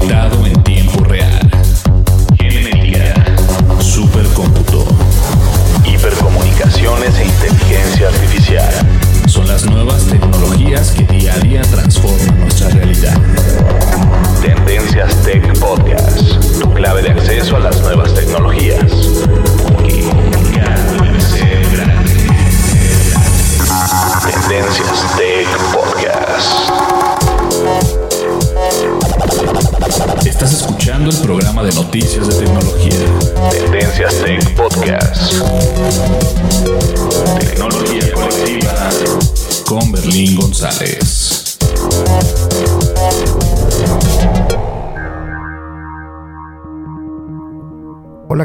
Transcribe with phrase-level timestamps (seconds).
[0.00, 1.50] en tiempo real.
[2.38, 3.14] Genética,
[3.80, 4.86] supercómputo,
[5.84, 6.17] hipercomunicaciones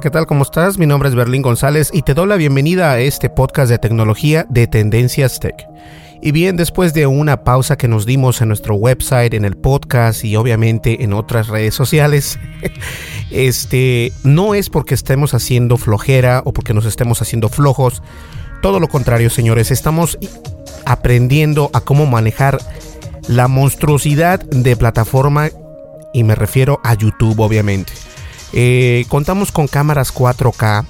[0.03, 0.27] ¿qué tal?
[0.27, 0.77] ¿Cómo estás?
[0.77, 4.45] Mi nombre es Berlín González y te doy la bienvenida a este podcast de tecnología
[4.49, 5.65] de Tendencias Tech.
[6.21, 10.25] Y bien, después de una pausa que nos dimos en nuestro website, en el podcast
[10.25, 12.37] y obviamente en otras redes sociales,
[13.31, 18.03] este no es porque estemos haciendo flojera o porque nos estemos haciendo flojos.
[18.61, 20.17] Todo lo contrario, señores, estamos
[20.85, 22.59] aprendiendo a cómo manejar
[23.29, 25.47] la monstruosidad de plataforma
[26.13, 27.93] y me refiero a YouTube, obviamente.
[28.53, 30.85] Eh, contamos con cámaras 4K,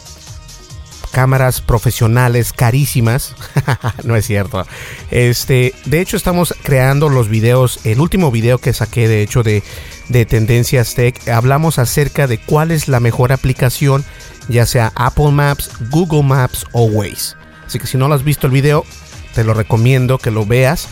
[1.11, 3.35] cámaras profesionales carísimas.
[4.03, 4.65] no es cierto.
[5.11, 7.79] Este, de hecho, estamos creando los videos.
[7.85, 9.63] El último video que saqué, de hecho, de,
[10.09, 14.03] de Tendencias Tech, hablamos acerca de cuál es la mejor aplicación,
[14.49, 17.35] ya sea Apple Maps, Google Maps o Waze.
[17.65, 18.85] Así que si no lo has visto el video,
[19.33, 20.87] te lo recomiendo que lo veas.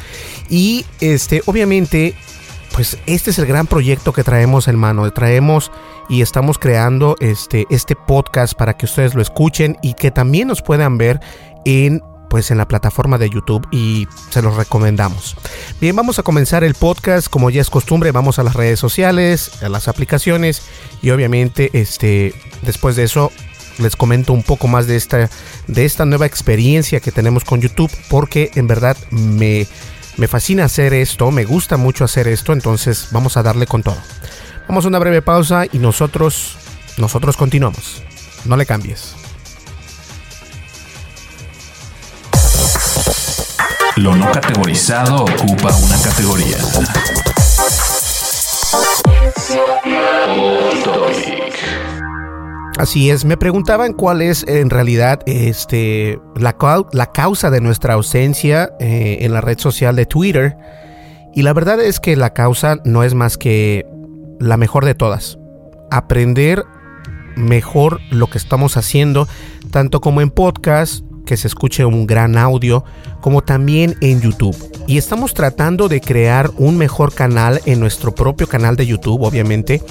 [0.50, 2.16] Y este, obviamente,
[2.74, 5.10] pues este es el gran proyecto que traemos en mano.
[5.12, 5.72] Traemos
[6.10, 10.62] y estamos creando este, este podcast para que ustedes lo escuchen y que también nos
[10.62, 11.20] puedan ver
[11.66, 15.36] en pues en la plataforma de YouTube y se los recomendamos.
[15.82, 19.62] Bien, vamos a comenzar el podcast como ya es costumbre, vamos a las redes sociales,
[19.62, 20.62] a las aplicaciones
[21.02, 23.34] y obviamente este después de eso
[23.80, 25.30] les comento un poco más de esta
[25.68, 29.68] de esta nueva experiencia que tenemos con YouTube porque en verdad me
[30.18, 33.98] me fascina hacer esto, me gusta mucho hacer esto, entonces vamos a darle con todo.
[34.68, 36.58] Vamos a una breve pausa y nosotros,
[36.98, 38.04] nosotros continuamos.
[38.46, 39.16] No le cambies.
[43.98, 46.58] Lo no categorizado ocupa una categoría.
[52.82, 56.58] Así es, me preguntaban cuál es en realidad este, la,
[56.92, 60.58] la causa de nuestra ausencia eh, en la red social de Twitter.
[61.36, 63.86] Y la verdad es que la causa no es más que
[64.40, 65.38] la mejor de todas.
[65.92, 66.64] Aprender
[67.36, 69.28] mejor lo que estamos haciendo,
[69.70, 72.84] tanto como en podcast, que se escuche un gran audio,
[73.22, 74.58] como también en YouTube.
[74.88, 79.84] Y estamos tratando de crear un mejor canal en nuestro propio canal de YouTube, obviamente.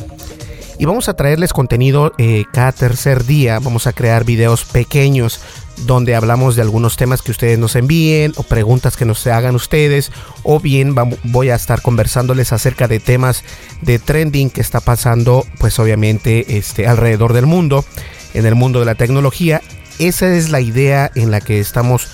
[0.81, 3.59] Y vamos a traerles contenido eh, cada tercer día.
[3.59, 5.39] Vamos a crear videos pequeños
[5.85, 10.11] donde hablamos de algunos temas que ustedes nos envíen o preguntas que nos hagan ustedes
[10.43, 10.95] o bien
[11.25, 13.45] voy a estar conversándoles acerca de temas
[13.83, 17.85] de trending que está pasando pues obviamente este alrededor del mundo
[18.33, 19.61] en el mundo de la tecnología
[19.99, 22.09] esa es la idea en la que estamos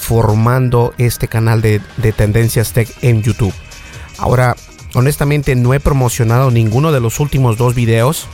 [0.00, 3.54] formando este canal de, de tendencias tech en YouTube
[4.18, 4.54] ahora
[4.94, 8.26] honestamente no he promocionado ninguno de los últimos dos videos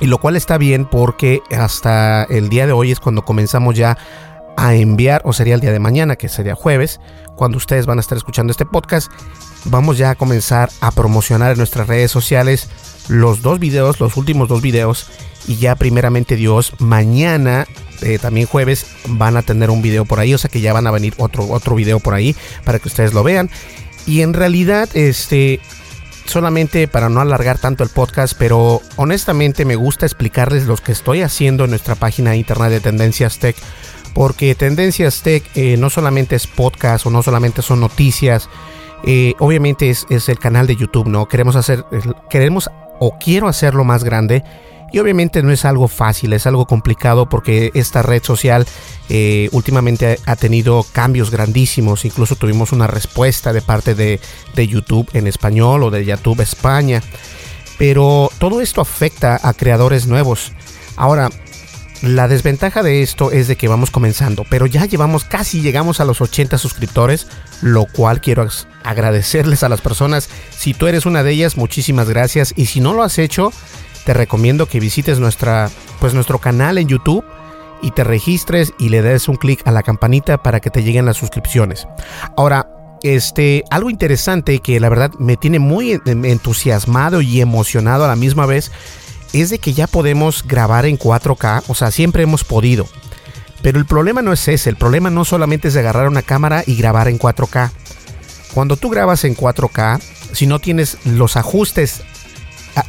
[0.00, 3.98] y lo cual está bien porque hasta el día de hoy es cuando comenzamos ya
[4.56, 7.00] a enviar, o sería el día de mañana, que sería jueves,
[7.36, 9.10] cuando ustedes van a estar escuchando este podcast,
[9.66, 12.68] vamos ya a comenzar a promocionar en nuestras redes sociales
[13.08, 15.08] los dos videos, los últimos dos videos.
[15.46, 17.66] Y ya primeramente Dios, mañana,
[18.02, 20.34] eh, también jueves, van a tener un video por ahí.
[20.34, 23.14] O sea que ya van a venir otro, otro video por ahí para que ustedes
[23.14, 23.50] lo vean.
[24.08, 25.60] Y en realidad, este,
[26.24, 31.20] solamente para no alargar tanto el podcast, pero honestamente me gusta explicarles lo que estoy
[31.20, 33.54] haciendo en nuestra página internet de Tendencias Tech,
[34.14, 38.48] porque Tendencias Tech eh, no solamente es podcast o no solamente son noticias,
[39.04, 41.28] eh, obviamente es, es, el canal de YouTube, ¿no?
[41.28, 41.84] Queremos hacer,
[42.30, 44.42] queremos o quiero hacerlo más grande
[44.92, 48.66] y obviamente no es algo fácil, es algo complicado porque esta red social
[49.08, 52.04] eh, últimamente ha tenido cambios grandísimos.
[52.04, 54.20] Incluso tuvimos una respuesta de parte de,
[54.54, 57.02] de YouTube en español o de YouTube España.
[57.78, 60.52] Pero todo esto afecta a creadores nuevos.
[60.96, 61.30] Ahora,
[62.02, 66.04] la desventaja de esto es de que vamos comenzando, pero ya llevamos casi llegamos a
[66.04, 67.26] los 80 suscriptores,
[67.60, 68.46] lo cual quiero
[68.84, 70.28] agradecerles a las personas.
[70.56, 72.54] Si tú eres una de ellas, muchísimas gracias.
[72.56, 73.52] Y si no lo has hecho,
[74.04, 75.18] te recomiendo que visites
[76.00, 77.24] pues nuestro canal en YouTube
[77.82, 81.06] y te registres y le des un clic a la campanita para que te lleguen
[81.06, 81.86] las suscripciones.
[82.36, 82.70] Ahora,
[83.02, 88.46] este, algo interesante que la verdad me tiene muy entusiasmado y emocionado a la misma
[88.46, 88.72] vez
[89.32, 92.86] es de que ya podemos grabar en 4K, o sea, siempre hemos podido.
[93.62, 96.62] Pero el problema no es ese, el problema no solamente es de agarrar una cámara
[96.66, 97.70] y grabar en 4K.
[98.54, 100.00] Cuando tú grabas en 4K,
[100.32, 102.02] si no tienes los ajustes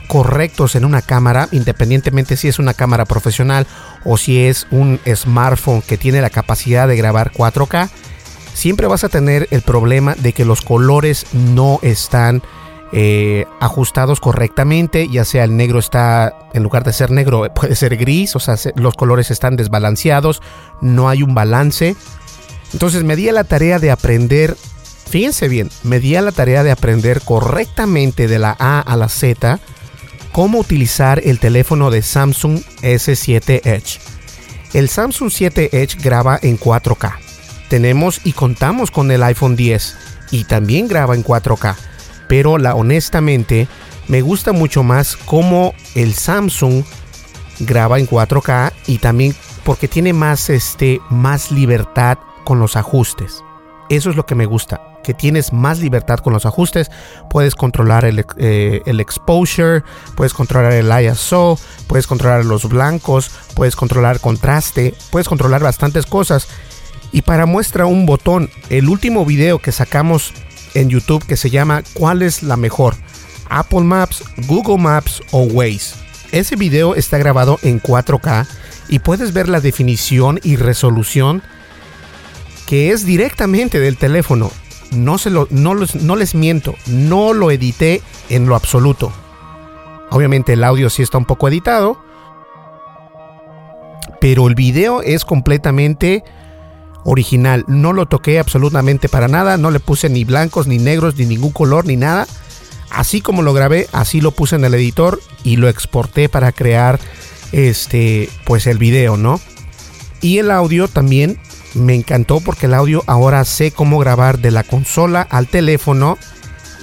[0.08, 3.68] correctos en una cámara, independientemente si es una cámara profesional
[4.06, 7.90] o si es un smartphone que tiene la capacidad de grabar 4K,
[8.54, 12.42] siempre vas a tener el problema de que los colores no están
[12.92, 17.98] eh, ajustados correctamente, ya sea el negro está, en lugar de ser negro, puede ser
[17.98, 20.42] gris, o sea, los colores están desbalanceados,
[20.82, 21.96] no hay un balance.
[22.74, 24.58] Entonces me di a la tarea de aprender,
[25.08, 29.10] fíjense bien, me di a la tarea de aprender correctamente de la A a la
[29.10, 29.60] Z
[30.40, 34.00] cómo utilizar el teléfono de Samsung S7 Edge.
[34.74, 37.12] El Samsung 7 Edge graba en 4K.
[37.68, 39.98] Tenemos y contamos con el iPhone 10
[40.32, 41.76] y también graba en 4K.
[42.30, 43.68] Pero la honestamente
[44.08, 46.86] me gusta mucho más cómo el Samsung
[47.60, 53.44] graba en 4K y también porque tiene más este más libertad con los ajustes.
[53.90, 56.92] Eso es lo que me gusta tienes más libertad con los ajustes.
[57.30, 59.84] Puedes controlar el, eh, el, exposure,
[60.16, 66.48] puedes controlar el ISO, puedes controlar los blancos, puedes controlar contraste, puedes controlar bastantes cosas.
[67.12, 70.34] Y para muestra un botón, el último video que sacamos
[70.76, 72.96] en YouTube que se llama ¿Cuál es la mejor?
[73.50, 75.96] Apple Maps, Google Maps o Waze.
[76.32, 78.46] Ese video está grabado en 4K
[78.88, 81.42] y puedes ver la definición y resolución
[82.68, 84.52] que es directamente del teléfono
[84.92, 89.12] no, se lo, no, no les miento, no lo edité en lo absoluto.
[90.12, 92.02] Obviamente el audio sí está un poco editado,
[94.20, 96.24] pero el video es completamente
[97.04, 97.64] original.
[97.68, 101.52] No lo toqué absolutamente para nada, no le puse ni blancos, ni negros, ni ningún
[101.52, 102.28] color, ni nada.
[102.92, 107.00] Así como lo grabé, así lo puse en el editor y lo exporté para crear
[107.52, 109.40] este pues el video, ¿no?
[110.22, 111.40] Y el audio también
[111.74, 116.18] me encantó porque el audio ahora sé cómo grabar de la consola al teléfono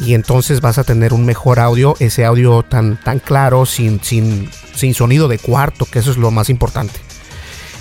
[0.00, 4.50] y entonces vas a tener un mejor audio, ese audio tan, tan claro, sin, sin,
[4.75, 7.00] sin sonido de cuarto, que eso es lo más importante.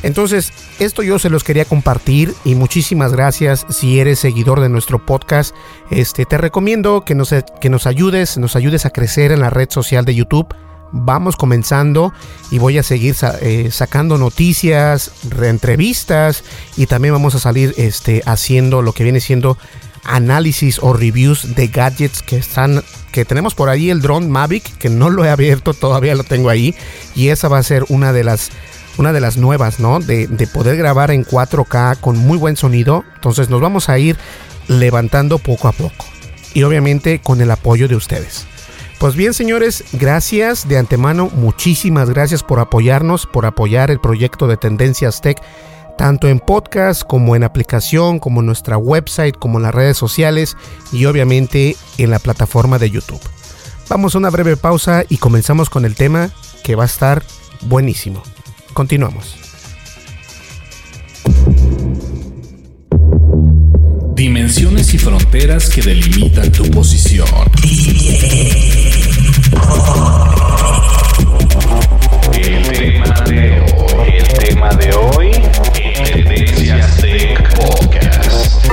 [0.04, 5.04] Entonces, esto yo se los quería compartir y muchísimas gracias si eres seguidor de nuestro
[5.04, 5.56] podcast.
[5.90, 9.70] Este, te recomiendo que nos, que nos ayudes, nos ayudes a crecer en la red
[9.72, 10.54] social de YouTube
[10.96, 12.14] vamos comenzando
[12.52, 15.12] y voy a seguir eh, sacando noticias,
[15.42, 16.44] entrevistas
[16.78, 19.58] y también vamos a salir este, haciendo lo que viene siendo
[20.04, 24.90] análisis o reviews de gadgets que están que tenemos por ahí el drone Mavic que
[24.90, 26.76] no lo he abierto todavía lo tengo ahí
[27.16, 28.52] y esa va a ser una de las
[28.98, 33.04] una de las nuevas no de, de poder grabar en 4K con muy buen sonido.
[33.16, 34.16] Entonces nos vamos a ir
[34.68, 36.06] levantando poco a poco
[36.54, 38.48] y obviamente con el apoyo de ustedes
[39.00, 44.58] pues bien, señores, gracias de antemano, muchísimas gracias por apoyarnos, por apoyar el proyecto de
[44.58, 45.42] Tendencias Tech,
[45.98, 50.58] tanto en podcast como en aplicación, como en nuestra website, como en las redes sociales
[50.92, 53.22] y obviamente en la plataforma de YouTube.
[53.90, 56.32] Vamos a una breve pausa y comenzamos con el tema
[56.64, 57.24] que va a estar
[57.62, 58.24] buenísimo.
[58.74, 59.45] Continuamos.
[64.16, 67.28] Dimensiones y fronteras que delimitan tu posición.
[72.34, 75.32] El tema de hoy, el tema de hoy,
[76.06, 78.66] Tendencias Tech Podcast.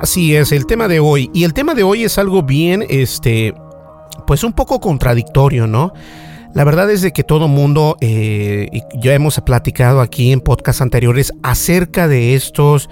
[0.00, 1.32] Así es, el tema de hoy.
[1.34, 3.54] Y el tema de hoy es algo bien, este,
[4.24, 5.92] pues un poco contradictorio, ¿no?
[6.54, 11.32] La verdad es de que todo mundo, eh, ya hemos platicado aquí en podcasts anteriores
[11.42, 12.88] acerca de estos,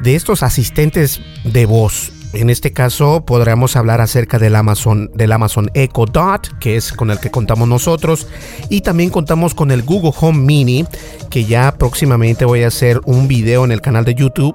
[0.00, 2.12] de estos asistentes de voz.
[2.34, 7.10] En este caso podríamos hablar acerca del Amazon, del Amazon Echo Dot, que es con
[7.10, 8.26] el que contamos nosotros,
[8.68, 10.84] y también contamos con el Google Home Mini,
[11.30, 14.54] que ya próximamente voy a hacer un video en el canal de YouTube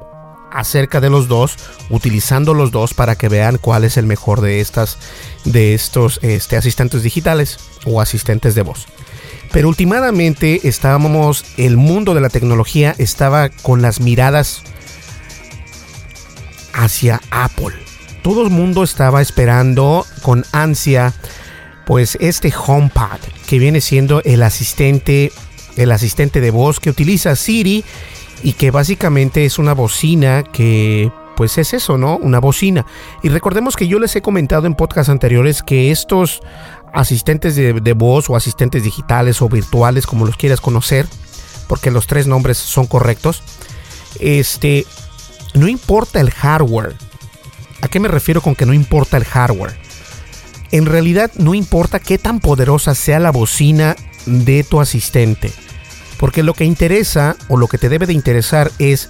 [0.52, 1.56] acerca de los dos,
[1.90, 4.98] utilizando los dos para que vean cuál es el mejor de estas,
[5.46, 8.88] de estos este, asistentes digitales o asistentes de voz.
[9.52, 14.64] Pero últimamente estábamos, el mundo de la tecnología estaba con las miradas
[16.74, 17.76] hacia Apple.
[18.22, 21.14] Todo el mundo estaba esperando con ansia,
[21.86, 25.32] pues este HomePod que viene siendo el asistente,
[25.76, 27.84] el asistente de voz que utiliza Siri
[28.44, 32.18] y que básicamente es una bocina que pues es eso, ¿no?
[32.18, 32.86] Una bocina.
[33.24, 36.42] Y recordemos que yo les he comentado en podcasts anteriores que estos
[36.94, 41.08] asistentes de, de, voz o asistentes digitales o virtuales, como los quieras conocer,
[41.68, 43.44] porque los tres nombres son correctos,
[44.20, 44.86] este,
[45.54, 46.96] no importa el hardware.
[47.82, 49.76] ¿A qué me refiero con que no importa el hardware?
[50.72, 53.96] En realidad no importa qué tan poderosa sea la bocina
[54.26, 55.52] de tu asistente.
[56.18, 59.10] Porque lo que interesa o lo que te debe de interesar es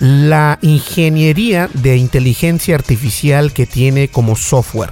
[0.00, 4.90] la ingeniería de inteligencia artificial que tiene como software.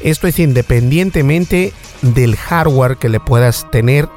[0.00, 4.08] Esto es independientemente del hardware que le puedas tener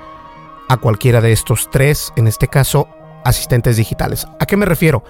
[0.69, 2.87] a cualquiera de estos tres, en este caso,
[3.25, 4.27] asistentes digitales.
[4.39, 5.03] ¿A qué me refiero?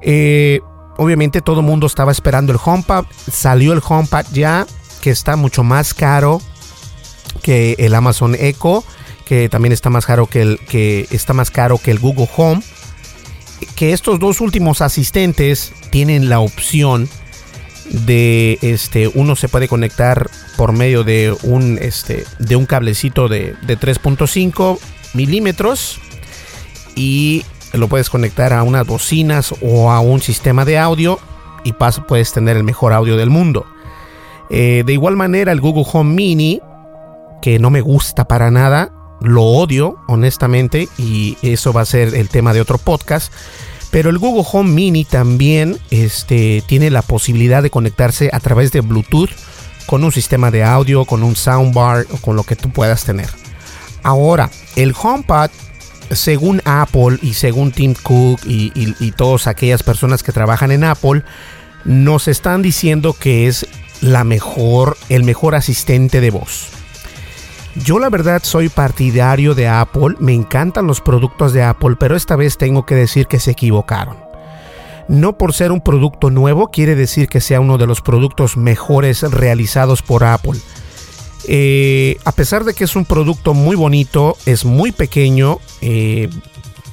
[0.00, 0.60] Eh,
[0.96, 3.04] obviamente todo el mundo estaba esperando el HomePod.
[3.30, 4.66] Salió el HomePod ya,
[5.00, 6.40] que está mucho más caro
[7.42, 8.84] que el Amazon Echo
[9.32, 12.62] que también está más caro que el que está más caro que el Google Home.
[13.76, 17.08] Que estos dos últimos asistentes tienen la opción
[17.90, 23.54] de este uno se puede conectar por medio de un este de un cablecito de,
[23.66, 24.78] de 3.5
[25.14, 26.00] milímetros
[26.94, 31.18] y lo puedes conectar a unas bocinas o a un sistema de audio
[31.64, 33.66] y puedes tener el mejor audio del mundo.
[34.50, 36.60] Eh, de igual manera el Google Home Mini
[37.40, 38.92] que no me gusta para nada
[39.24, 43.32] lo odio, honestamente, y eso va a ser el tema de otro podcast.
[43.90, 48.80] Pero el Google Home Mini también este, tiene la posibilidad de conectarse a través de
[48.80, 49.30] Bluetooth
[49.86, 53.28] con un sistema de audio, con un soundbar o con lo que tú puedas tener.
[54.02, 55.50] Ahora, el HomePod,
[56.10, 61.22] según Apple y según Tim Cook y, y, todas aquellas personas que trabajan en Apple,
[61.84, 63.66] nos están diciendo que es
[64.00, 66.68] la mejor, el mejor asistente de voz.
[67.74, 72.36] Yo la verdad soy partidario de Apple, me encantan los productos de Apple, pero esta
[72.36, 74.16] vez tengo que decir que se equivocaron.
[75.08, 79.22] No por ser un producto nuevo quiere decir que sea uno de los productos mejores
[79.22, 80.58] realizados por Apple.
[81.48, 86.28] Eh, a pesar de que es un producto muy bonito, es muy pequeño, eh,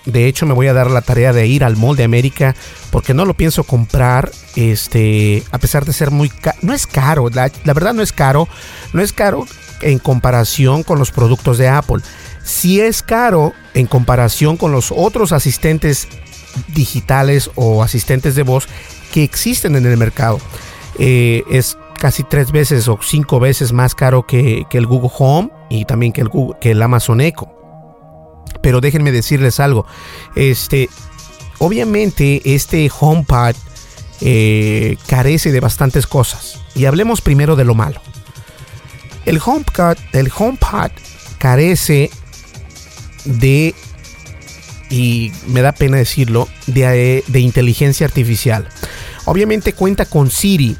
[0.05, 2.55] de hecho me voy a dar la tarea de ir al Mall de América
[2.89, 6.31] porque no lo pienso comprar, este, a pesar de ser muy
[6.61, 8.47] no es caro, la verdad no es caro,
[8.93, 9.45] no es caro
[9.81, 12.01] en comparación con los productos de Apple.
[12.43, 16.07] Si es caro en comparación con los otros asistentes
[16.67, 18.67] digitales o asistentes de voz
[19.11, 20.39] que existen en el mercado.
[20.97, 25.85] Eh, es casi tres veces o cinco veces más caro que, el Google Home y
[25.85, 27.47] también que el, Google, que el Amazon Echo.
[28.61, 29.85] Pero déjenme decirles algo.
[30.35, 30.89] Este,
[31.59, 33.55] obviamente, este HomePod
[34.21, 36.59] eh, carece de bastantes cosas.
[36.75, 38.01] Y hablemos primero de lo malo.
[39.25, 40.91] El HomePod,
[41.37, 42.09] carece
[43.25, 43.75] de,
[44.89, 48.67] y me da pena decirlo, de, de inteligencia artificial.
[49.25, 50.77] Obviamente cuenta con Siri,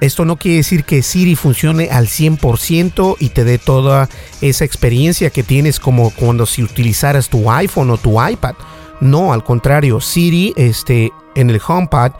[0.00, 4.08] esto no quiere decir que Siri funcione al 100% y te dé toda
[4.40, 8.54] esa experiencia que tienes como cuando si utilizaras tu iPhone o tu iPad.
[9.00, 12.12] No, al contrario, Siri este, en el HomePod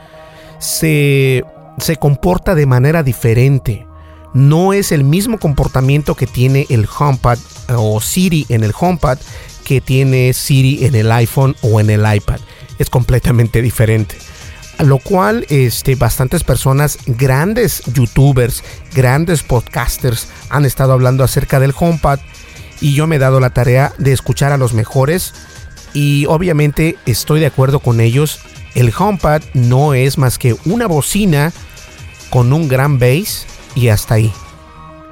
[0.59, 1.43] se
[1.99, 3.87] comporta de manera diferente.
[4.33, 7.39] No es el mismo comportamiento que tiene el HomePod
[7.77, 9.19] o Siri en el HomePod
[9.65, 12.41] que tiene Siri en el iPhone o en el iPad.
[12.79, 14.17] Es completamente diferente
[14.85, 22.19] lo cual este, bastantes personas, grandes youtubers, grandes podcasters han estado hablando acerca del HomePod
[22.81, 25.35] y yo me he dado la tarea de escuchar a los mejores
[25.93, 28.41] y obviamente estoy de acuerdo con ellos.
[28.75, 31.53] El HomePod no es más que una bocina
[32.31, 34.33] con un gran bass y hasta ahí.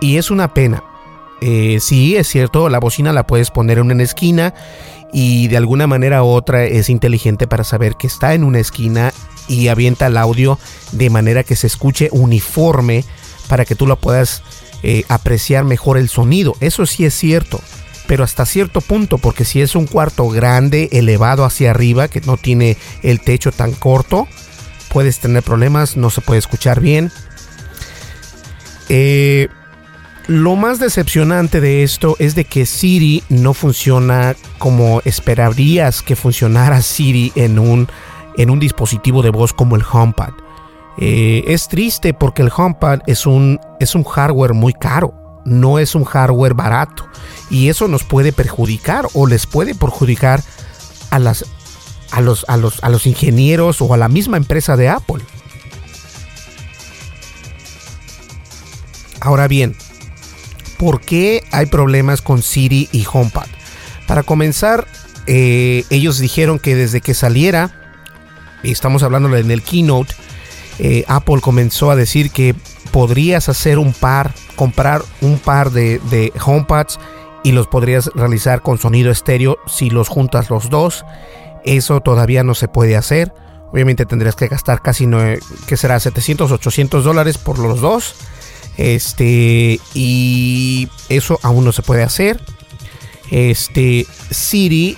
[0.01, 0.83] Y es una pena.
[1.41, 4.55] Eh, sí, es cierto, la bocina la puedes poner en una esquina
[5.13, 9.13] y de alguna manera u otra es inteligente para saber que está en una esquina
[9.47, 10.59] y avienta el audio
[10.93, 13.05] de manera que se escuche uniforme
[13.49, 14.43] para que tú lo puedas
[14.83, 16.55] eh, apreciar mejor el sonido.
[16.61, 17.61] Eso sí es cierto,
[18.07, 22.37] pero hasta cierto punto, porque si es un cuarto grande, elevado hacia arriba, que no
[22.37, 24.29] tiene el techo tan corto,
[24.89, 27.11] puedes tener problemas, no se puede escuchar bien.
[28.89, 29.49] Eh,
[30.29, 36.83] lo más decepcionante de esto es de que Siri no funciona como esperarías que funcionara
[36.83, 37.89] Siri en un,
[38.37, 40.35] en un dispositivo de voz como el HomePod.
[40.99, 45.15] Eh, es triste porque el HomePod es un, es un hardware muy caro,
[45.47, 47.07] no es un hardware barato.
[47.49, 50.43] Y eso nos puede perjudicar o les puede perjudicar
[51.11, 51.47] a, las,
[52.11, 55.25] a, los, a, los, a los ingenieros o a la misma empresa de Apple.
[59.21, 59.77] Ahora bien,
[60.79, 63.47] ¿por qué hay problemas con Siri y HomePod?
[64.07, 64.87] Para comenzar,
[65.27, 67.71] eh, ellos dijeron que desde que saliera,
[68.63, 70.15] y estamos hablando en el keynote,
[70.79, 72.55] eh, Apple comenzó a decir que
[72.93, 76.99] podrías hacer un par, comprar un par de, de HomePods
[77.43, 81.05] y los podrías realizar con sonido estéreo si los juntas los dos.
[81.65, 83.33] Eso todavía no se puede hacer.
[83.71, 85.09] Obviamente tendrías que gastar casi,
[85.67, 88.15] que será 700, 800 dólares por los dos.
[88.79, 92.41] Este, y eso aún no se puede hacer.
[93.31, 94.97] Este, Siri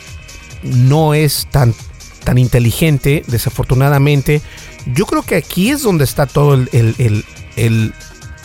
[0.62, 1.75] no es tan,
[2.22, 4.42] tan inteligente, desafortunadamente.
[4.94, 7.94] Yo creo que aquí es donde está todo el,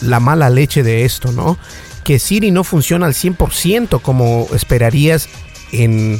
[0.01, 1.57] la mala leche de esto, ¿no?
[2.05, 5.27] Que Siri no funciona al 100% como esperarías
[5.73, 6.19] en,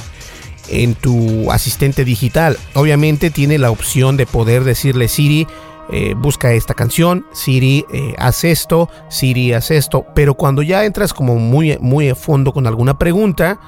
[0.68, 2.58] en tu asistente digital.
[2.74, 5.48] Obviamente tiene la opción de poder decirle Siri,
[5.92, 11.14] eh, busca esta canción, Siri eh, hace esto, Siri hace esto, pero cuando ya entras
[11.14, 13.60] como muy, muy a fondo con alguna pregunta,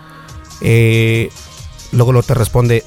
[0.61, 1.29] eh,
[1.91, 2.83] luego lo te responde,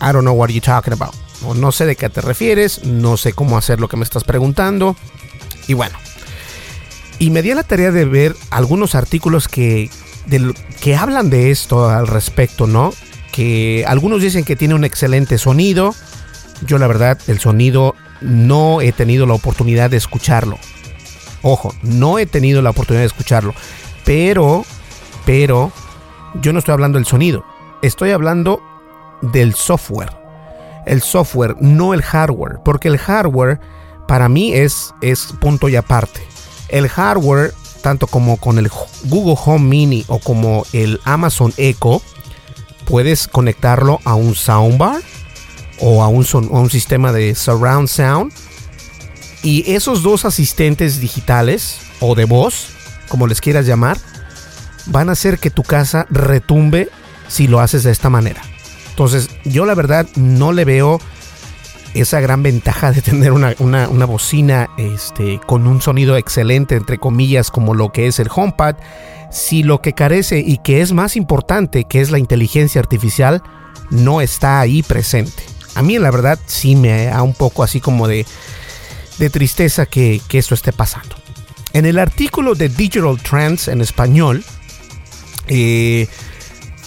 [0.00, 1.14] I don't know what you're talking about,
[1.44, 4.24] o no sé de qué te refieres, no sé cómo hacer lo que me estás
[4.24, 4.96] preguntando,
[5.68, 5.98] y bueno.
[7.18, 9.90] Y me di la tarea de ver algunos artículos que,
[10.80, 12.92] que hablan de esto al respecto, ¿no?
[13.32, 15.94] Que algunos dicen que tiene un excelente sonido.
[16.66, 20.58] Yo la verdad, el sonido no he tenido la oportunidad de escucharlo.
[21.42, 23.54] Ojo, no he tenido la oportunidad de escucharlo.
[24.04, 24.64] Pero,
[25.26, 25.72] pero,
[26.40, 27.44] yo no estoy hablando del sonido.
[27.82, 28.62] Estoy hablando
[29.22, 30.12] del software.
[30.86, 32.60] El software, no el hardware.
[32.64, 33.60] Porque el hardware,
[34.06, 36.22] para mí, es, es punto y aparte.
[36.68, 38.70] El hardware, tanto como con el
[39.04, 42.00] Google Home Mini o como el Amazon Echo,
[42.84, 45.02] puedes conectarlo a un soundbar
[45.82, 48.32] o a un, un sistema de surround sound.
[49.42, 52.68] Y esos dos asistentes digitales o de voz,
[53.08, 53.98] como les quieras llamar,
[54.86, 56.88] van a hacer que tu casa retumbe
[57.26, 58.40] si lo haces de esta manera.
[58.90, 61.00] Entonces, yo la verdad no le veo
[61.94, 67.50] esa gran ventaja de tener una, una, bocina este, con un sonido excelente, entre comillas,
[67.50, 68.76] como lo que es el HomePad,
[69.32, 73.42] si lo que carece y que es más importante, que es la inteligencia artificial,
[73.90, 75.42] no está ahí presente
[75.74, 78.26] a mí la verdad sí me da un poco así como de,
[79.30, 81.16] tristeza que, esto esté pasando.
[81.72, 84.44] En el artículo de Digital Trends en español,
[85.46, 86.08] eh,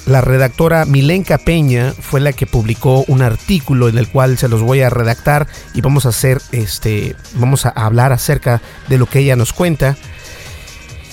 [0.05, 4.61] la redactora Milenka Peña fue la que publicó un artículo en el cual se los
[4.61, 9.19] voy a redactar y vamos a hacer este vamos a hablar acerca de lo que
[9.19, 9.97] ella nos cuenta.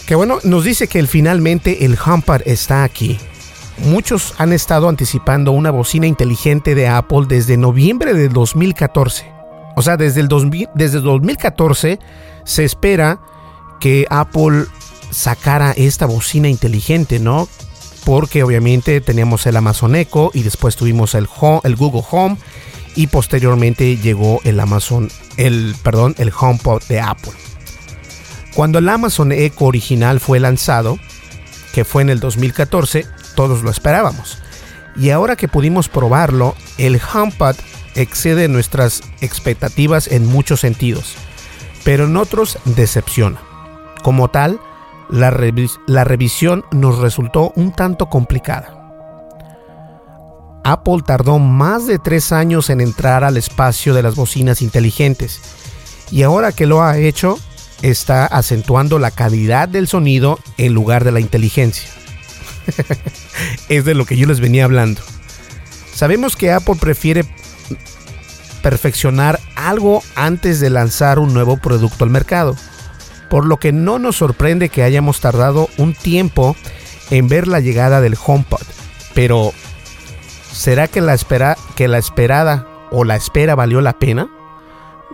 [0.06, 3.18] Que bueno, nos dice que finalmente el HomePod está aquí
[3.82, 9.30] muchos han estado anticipando una bocina inteligente de Apple desde noviembre de 2014.
[9.76, 10.28] O sea, desde el
[10.74, 11.98] desde 2014
[12.44, 13.20] se espera
[13.80, 14.64] que Apple
[15.10, 17.48] sacara esta bocina inteligente, ¿no?
[18.04, 21.28] Porque obviamente teníamos el Amazon Echo y después tuvimos el,
[21.64, 22.36] el Google Home
[22.94, 27.32] y posteriormente llegó el Amazon, el, perdón, el HomePod de Apple.
[28.54, 30.98] Cuando el Amazon Echo original fue lanzado,
[31.72, 34.38] que fue en el 2014, todos lo esperábamos.
[34.96, 37.56] Y ahora que pudimos probarlo, el HomePod
[37.94, 41.14] excede nuestras expectativas en muchos sentidos,
[41.84, 43.40] pero en otros decepciona.
[44.02, 44.60] Como tal,
[45.10, 45.34] la,
[45.86, 48.78] la revisión nos resultó un tanto complicada.
[50.64, 55.40] Apple tardó más de tres años en entrar al espacio de las bocinas inteligentes
[56.12, 57.38] y ahora que lo ha hecho,
[57.80, 61.88] está acentuando la calidad del sonido en lugar de la inteligencia.
[63.68, 65.00] es de lo que yo les venía hablando.
[65.94, 67.24] Sabemos que Apple prefiere
[68.62, 72.56] perfeccionar algo antes de lanzar un nuevo producto al mercado.
[73.28, 76.54] por lo que no nos sorprende que hayamos tardado un tiempo
[77.10, 78.60] en ver la llegada del HomePod.
[79.14, 79.52] Pero,
[80.52, 84.28] ¿será que la, espera, que la esperada o la espera valió la pena?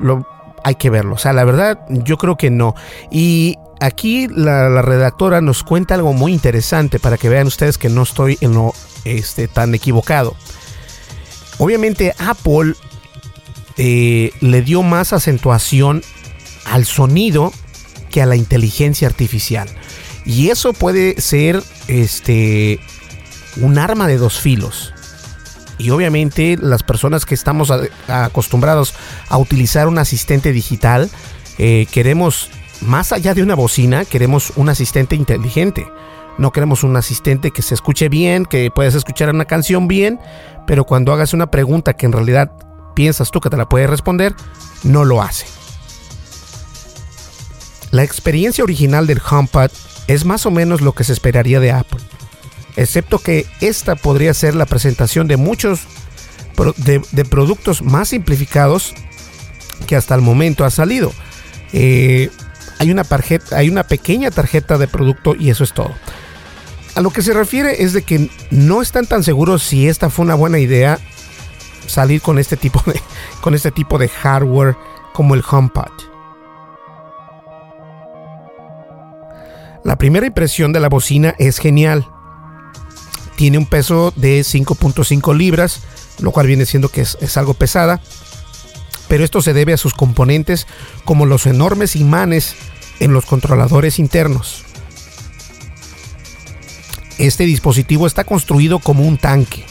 [0.00, 0.26] Lo,
[0.64, 1.14] hay que verlo.
[1.14, 2.74] O sea, la verdad, yo creo que no.
[3.10, 8.02] Y aquí la, redactora nos cuenta algo muy interesante para que vean ustedes que no
[8.02, 8.70] estoy en
[9.04, 10.36] este, tan equivocado.
[11.58, 12.74] Obviamente Apple
[13.76, 16.02] eh, le dio más acentuación
[16.64, 17.52] al sonido
[18.10, 19.68] que a la inteligencia artificial.
[20.24, 22.80] Y eso puede ser este,
[23.60, 24.92] un arma de dos filos.
[25.78, 27.72] Y obviamente las personas que estamos
[28.08, 28.94] acostumbrados
[29.28, 31.08] a utilizar un asistente digital,
[31.56, 35.86] eh, queremos, más allá de una bocina, queremos un asistente inteligente.
[36.38, 40.20] No queremos un asistente que se escuche bien, que puedas escuchar una canción bien,
[40.66, 42.52] pero cuando hagas una pregunta que en realidad
[42.94, 44.34] piensas tú que te la puede responder,
[44.84, 45.46] no lo hace.
[47.90, 49.70] La experiencia original del HomePod
[50.06, 52.00] es más o menos lo que se esperaría de Apple
[52.78, 55.80] excepto que esta podría ser la presentación de muchos
[56.76, 58.94] de, productos más simplificados
[59.86, 61.12] que hasta el momento ha salido.
[61.72, 62.30] Eh,
[62.78, 65.94] hay, una tarjeta, hay una pequeña tarjeta de producto y eso es todo.
[66.94, 70.24] A lo que se refiere es de que no están tan seguros si esta fue
[70.24, 70.98] una buena idea
[71.86, 73.00] salir con este tipo de,
[73.40, 74.76] con este tipo de hardware
[75.12, 76.08] como el HomePod.
[79.84, 82.06] La primera impresión de la bocina es genial.
[83.36, 85.80] Tiene un peso de 5.5 libras,
[86.20, 88.00] lo cual viene siendo que es, algo pesada.
[89.08, 90.66] Pero esto se debe a sus componentes
[91.04, 92.54] como los enormes imanes
[93.00, 94.64] en los controladores internos.
[97.18, 99.64] Este dispositivo está construido como un tanque.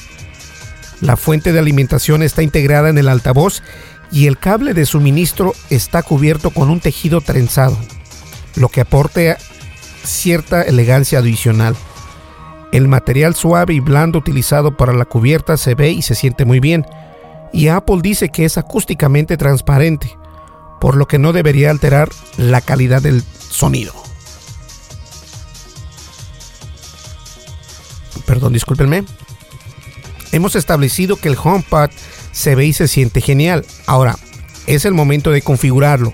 [0.99, 3.61] La fuente de alimentación está integrada en el altavoz
[4.11, 7.77] y el cable de suministro está cubierto con un tejido trenzado,
[8.55, 9.37] lo que aporta
[10.03, 11.75] cierta elegancia adicional.
[12.71, 16.59] El material suave y blando utilizado para la cubierta se ve y se siente muy
[16.59, 16.85] bien,
[17.53, 20.17] y Apple dice que es acústicamente transparente,
[20.79, 23.93] por lo que no debería alterar la calidad del sonido.
[28.25, 29.05] Perdón, discúlpenme.
[30.31, 31.89] Hemos establecido que el HomePod
[32.31, 33.65] se ve y se siente genial.
[33.85, 34.17] Ahora,
[34.67, 36.13] es el momento de configurarlo.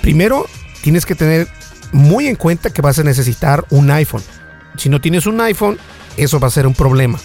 [0.00, 0.46] Primero,
[0.82, 1.48] tienes que tener
[1.92, 4.22] muy en cuenta que vas a necesitar un iPhone.
[4.76, 5.78] Si no tienes un iPhone,
[6.16, 7.18] eso va a ser un problema.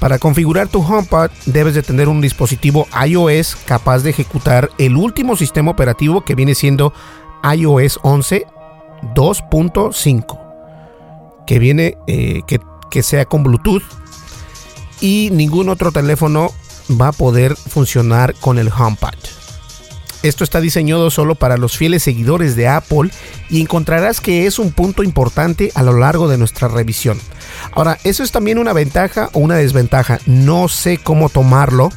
[0.00, 5.36] Para configurar tu HomePod debes de tener un dispositivo iOS capaz de ejecutar el último
[5.36, 6.92] sistema operativo que viene siendo
[7.42, 8.46] iOS 11
[9.14, 10.48] 2.5
[11.46, 13.82] que viene eh, que, que sea con Bluetooth
[15.00, 16.50] y ningún otro teléfono
[17.00, 19.14] va a poder funcionar con el HomePod.
[20.22, 23.10] Esto está diseñado solo para los fieles seguidores de Apple
[23.48, 27.20] y encontrarás que es un punto importante a lo largo de nuestra revisión.
[27.72, 30.18] Ahora, eso es también una ventaja o una desventaja.
[30.26, 31.90] No sé cómo tomarlo.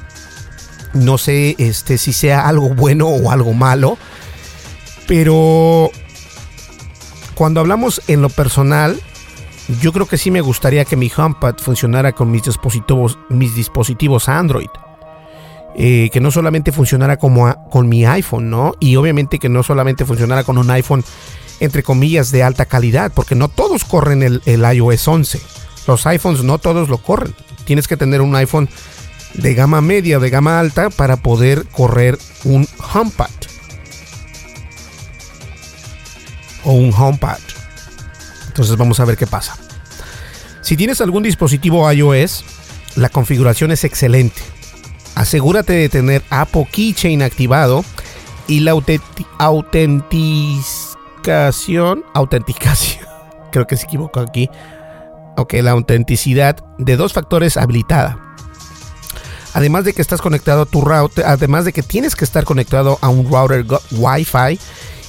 [0.94, 3.98] No sé este, si sea algo bueno o algo malo.
[5.08, 5.92] Pero
[7.36, 9.00] cuando hablamos en lo personal,
[9.82, 14.30] yo creo que sí me gustaría que mi HomePod funcionara con mis dispositivos, mis dispositivos
[14.30, 14.70] Android.
[15.74, 18.74] Eh, que no solamente funcionara como con mi iPhone, ¿no?
[18.82, 21.02] Y obviamente que no solamente funcionara con un iPhone,
[21.62, 25.42] entre comillas, de alta calidad, porque no todos corren el, iOS 11.
[25.88, 27.34] Los iPhones no todos lo corren.
[27.64, 28.70] Tienes que tener un iPhone
[29.36, 33.30] de gama media, de gama alta, para poder correr un HomePod.
[36.66, 37.40] O un HomePod.
[38.48, 39.58] Entonces vamos a ver qué pasa.
[40.62, 42.44] Si tienes algún dispositivo iOS,
[42.96, 44.42] la configuración es excelente
[45.16, 47.86] asegúrate de tener Apple Keychain activado
[48.48, 48.74] y la
[51.22, 53.06] autenticación, autenticación,
[53.52, 54.50] creo que se equivocó aquí.
[55.38, 58.18] Ok, la autenticidad de dos factores habilitada.
[59.54, 62.98] Además de que estás conectado a tu router, además de que tienes que estar conectado
[63.02, 64.60] a un router Wi-Fi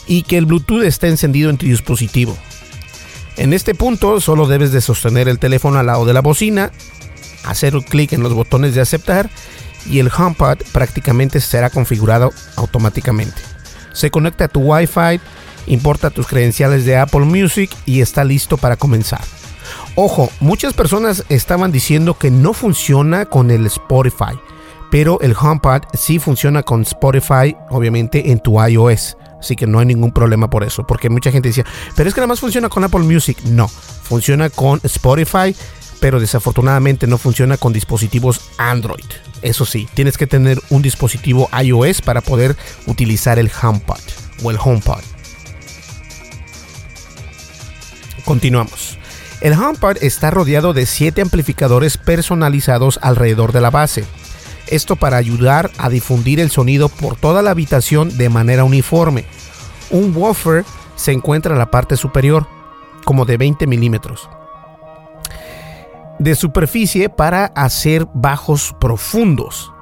[0.06, 2.36] y que el Bluetooth esté encendido en tu dispositivo.
[3.36, 6.72] En este punto solo debes de sostener el teléfono al lado de la bocina,
[7.44, 9.30] hacer clic en los botones de aceptar
[9.86, 13.40] y el HomePod prácticamente será configurado automáticamente.
[13.92, 15.20] Se conecta a tu Wi-Fi,
[15.66, 19.22] importa tus credenciales de Apple Music y está listo para comenzar.
[19.94, 24.38] Ojo, muchas personas estaban diciendo que no funciona con el Spotify,
[24.90, 29.16] pero el HomePod sí funciona con Spotify, obviamente en tu iOS.
[29.38, 30.86] Así que no hay ningún problema por eso.
[30.86, 33.38] Porque mucha gente decía, pero es que nada más funciona con Apple Music.
[33.44, 35.54] No, funciona con Spotify,
[36.00, 39.04] pero desafortunadamente no funciona con dispositivos Android.
[39.42, 43.98] Eso sí, tienes que tener un dispositivo iOS para poder utilizar el HomePod
[44.44, 45.11] o el HomePod.
[48.24, 48.98] Continuamos.
[49.40, 54.04] El HomePod está rodeado de 7 amplificadores personalizados alrededor de la base.
[54.68, 59.24] Esto para ayudar a difundir el sonido por toda la habitación de manera uniforme.
[59.90, 62.46] Un woofer se encuentra en la parte superior,
[63.04, 64.28] como de 20 milímetros
[66.22, 69.72] de superficie para hacer bajos profundos.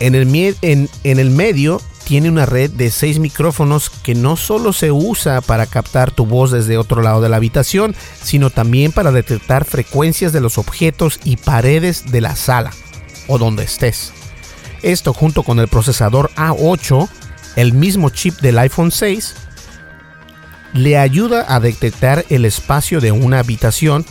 [0.00, 5.66] En, el, medio tiene una red de 6 micrófonos que no solo se usa para
[5.66, 10.40] captar tu voz desde otro lado de la habitación, sino también para detectar frecuencias de
[10.40, 12.70] los objetos y paredes de la sala
[13.28, 14.12] o donde estés.
[14.82, 17.08] Esto junto con el procesador A8,
[17.56, 19.34] el mismo chip del iPhone 6,
[20.74, 24.04] le ayuda a detectar el espacio de una habitación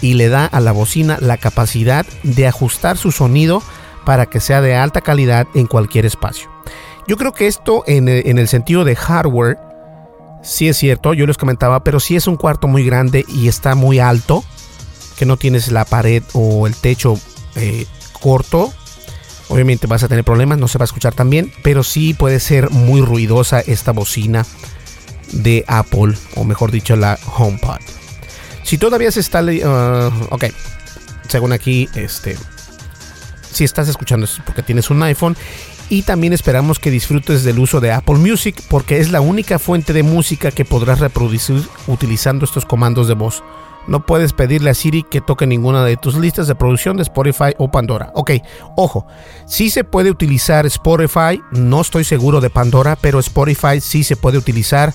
[0.00, 3.62] y le da a la bocina la capacidad de ajustar su sonido
[4.04, 6.57] para que sea de alta calidad en cualquier espacio.
[7.08, 9.56] Yo creo que esto en el, sentido de hardware
[10.42, 13.74] sí es cierto, yo les comentaba, pero si es un cuarto muy grande y está
[13.74, 14.44] muy alto,
[15.18, 17.18] que no tienes la pared o el techo
[17.56, 17.86] eh,
[18.20, 18.74] corto,
[19.48, 22.40] obviamente vas a tener problemas, no se va a escuchar tan bien, pero sí puede
[22.40, 24.44] ser muy ruidosa esta bocina
[25.32, 27.80] de Apple, o mejor dicho, la HomePod.
[28.64, 29.42] Si todavía se está...
[29.42, 30.44] Uh, ok.
[31.26, 32.36] Según aquí, este...
[33.50, 35.36] Si estás escuchando esto porque tienes un iPhone.
[35.90, 39.92] Y también esperamos que disfrutes del uso de Apple Music porque es la única fuente
[39.92, 43.42] de música que podrás reproducir utilizando estos comandos de voz.
[43.86, 47.54] No puedes pedirle a Siri que toque ninguna de tus listas de producción de Spotify
[47.56, 48.12] o Pandora.
[48.14, 48.32] Ok,
[48.76, 49.06] ojo,
[49.46, 54.36] sí se puede utilizar Spotify, no estoy seguro de Pandora, pero Spotify sí se puede
[54.36, 54.92] utilizar.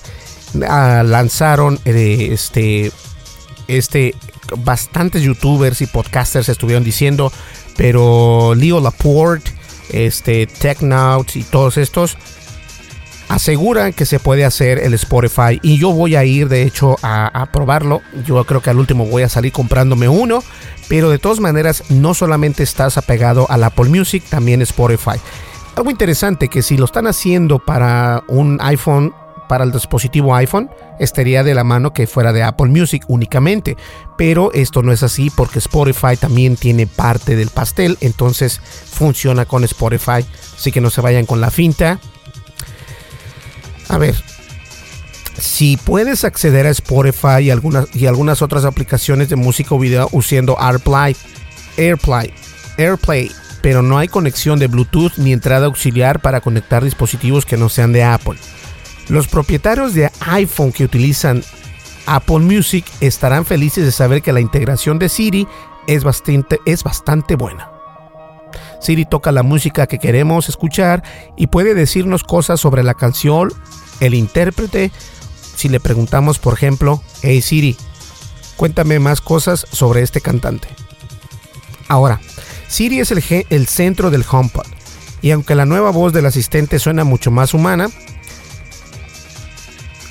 [0.68, 2.92] Ah, lanzaron eh, este
[3.68, 4.14] este,
[4.58, 7.32] bastantes youtubers y podcasters estuvieron diciendo,
[7.76, 9.52] pero Leo Laporte,
[9.90, 12.16] este, TechNout y todos estos
[13.28, 17.26] aseguran que se puede hacer el Spotify y yo voy a ir de hecho a,
[17.26, 18.02] a, probarlo.
[18.26, 20.42] Yo creo que al último voy a salir comprándome uno,
[20.88, 25.18] pero de todas maneras no solamente estás apegado al Apple Music, también Spotify.
[25.76, 29.12] Algo interesante que si lo están haciendo para un iPhone
[29.48, 33.76] para el dispositivo iPhone estaría de la mano que fuera de Apple Music únicamente,
[34.16, 39.64] pero esto no es así porque Spotify también tiene parte del pastel, entonces funciona con
[39.64, 40.24] Spotify,
[40.56, 41.98] así que no se vayan con la finta.
[43.88, 44.14] A ver,
[45.38, 50.08] si puedes acceder a Spotify y algunas, y algunas otras aplicaciones de música o video
[50.12, 51.16] usando AirPlay,
[51.76, 52.32] AirPlay,
[52.78, 53.30] AirPlay,
[53.60, 57.92] pero no hay conexión de Bluetooth ni entrada auxiliar para conectar dispositivos que no sean
[57.92, 58.38] de Apple.
[59.08, 61.42] Los propietarios de iPhone que utilizan
[62.06, 65.46] Apple Music estarán felices de saber que la integración de Siri
[65.86, 67.70] es bastante, es bastante buena.
[68.80, 71.02] Siri toca la música que queremos escuchar
[71.36, 73.52] y puede decirnos cosas sobre la canción,
[74.00, 74.92] el intérprete.
[75.56, 77.76] Si le preguntamos, por ejemplo, hey Siri,
[78.56, 80.68] cuéntame más cosas sobre este cantante.
[81.88, 82.20] Ahora,
[82.68, 84.66] Siri es el, el centro del HomePod
[85.22, 87.88] y aunque la nueva voz del asistente suena mucho más humana,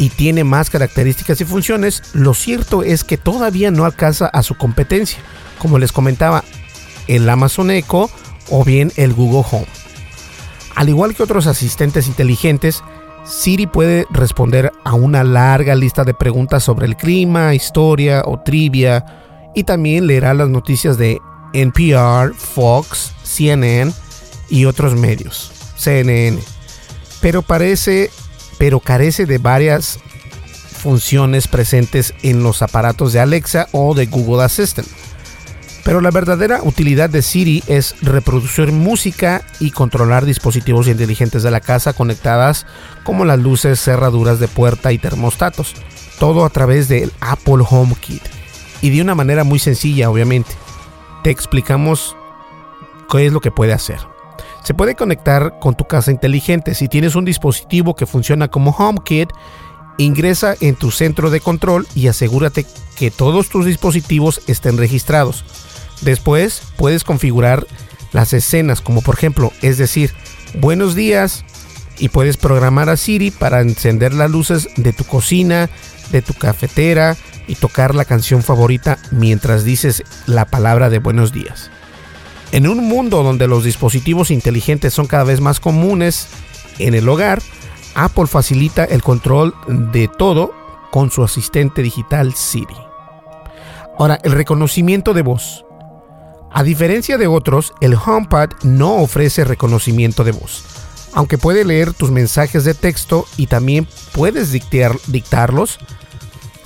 [0.03, 4.55] y tiene más características y funciones, lo cierto es que todavía no alcanza a su
[4.55, 5.19] competencia,
[5.59, 6.43] como les comentaba,
[7.07, 8.09] el Amazon Echo
[8.49, 9.67] o bien el Google Home.
[10.75, 12.83] Al igual que otros asistentes inteligentes,
[13.23, 19.05] Siri puede responder a una larga lista de preguntas sobre el clima, historia o trivia
[19.55, 21.17] y también leerá las noticias de
[21.53, 23.93] NPR, Fox, CNN
[24.49, 26.41] y otros medios, CNN.
[27.21, 28.09] Pero parece
[28.63, 29.99] pero carece de varias
[30.81, 34.87] funciones presentes en los aparatos de Alexa o de Google Assistant.
[35.83, 41.59] Pero la verdadera utilidad de Siri es reproducir música y controlar dispositivos inteligentes de la
[41.59, 42.65] casa conectadas
[43.03, 45.73] como las luces, cerraduras de puerta y termostatos.
[46.17, 48.23] Todo a través del Apple HomeKit.
[48.81, 50.51] Y de una manera muy sencilla, obviamente.
[51.21, 52.15] Te explicamos
[53.11, 54.12] qué es lo que puede hacer.
[54.63, 56.73] Se puede conectar con tu casa inteligente.
[56.73, 59.29] Si tienes un dispositivo que funciona como HomeKit,
[59.97, 62.65] ingresa en tu centro de control y asegúrate
[62.97, 65.43] que todos tus dispositivos estén registrados.
[66.01, 67.65] Después puedes configurar
[68.13, 70.13] las escenas como por ejemplo, es decir,
[70.59, 71.43] buenos días
[71.97, 75.69] y puedes programar a Siri para encender las luces de tu cocina,
[76.11, 81.69] de tu cafetera y tocar la canción favorita mientras dices la palabra de buenos días.
[82.53, 86.27] En un mundo donde los dispositivos inteligentes son cada vez más comunes
[86.77, 87.41] en el hogar,
[87.95, 89.55] Apple facilita el control
[89.91, 90.53] de todo
[90.91, 92.77] con su asistente digital Siri.
[93.97, 95.65] Ahora, el reconocimiento de voz.
[96.51, 100.63] A diferencia de otros, el HomePod no ofrece reconocimiento de voz,
[101.13, 105.79] aunque puede leer tus mensajes de texto y también puedes dictar, dictarlos.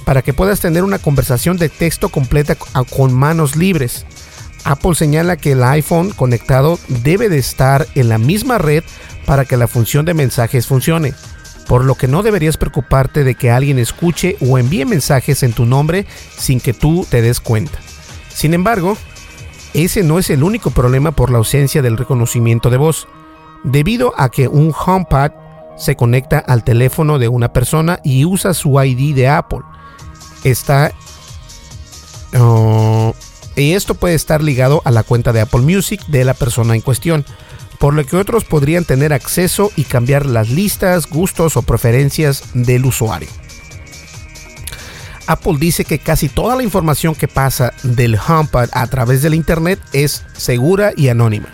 [0.04, 4.06] para que puedas tener una conversación de texto completa con manos libres.
[4.67, 8.84] Apple señala que el iPhone conectado debe de estar en la misma red
[9.25, 11.13] para que la función de mensajes funcione,
[11.67, 15.65] por lo que no deberías preocuparte de que alguien escuche o envíe mensajes en tu
[15.65, 16.06] nombre
[16.38, 17.80] sin que tú te des cuenta.
[18.27, 18.97] Sin embargo,
[19.73, 23.08] ese no es el único problema por la ausencia del reconocimiento de voz,
[23.63, 25.32] debido a que un HomePod
[25.77, 29.62] se conecta al teléfono de una persona y usa su ID de Apple.
[30.43, 30.91] Está
[32.34, 33.13] uh,
[33.57, 36.81] y esto puede estar ligado a la cuenta de Apple Music de la persona en
[36.81, 37.25] cuestión,
[37.79, 42.85] por lo que otros podrían tener acceso y cambiar las listas, gustos o preferencias del
[42.85, 43.29] usuario.
[45.27, 49.79] Apple dice que casi toda la información que pasa del HomePod a través del Internet
[49.91, 51.49] es segura y anónima.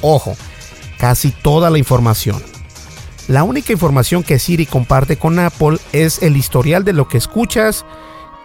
[0.00, 0.34] Ojo,
[0.98, 2.42] casi toda la información.
[3.28, 7.84] La única información que Siri comparte con Apple es el historial de lo que escuchas,